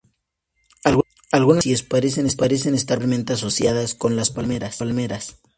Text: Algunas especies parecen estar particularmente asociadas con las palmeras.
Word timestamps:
Algunas 1.31 1.63
especies 1.67 1.83
parecen 2.33 2.73
estar 2.75 2.97
particularmente 2.97 3.33
asociadas 3.33 3.93
con 3.93 4.15
las 4.15 4.31
palmeras. 4.31 5.37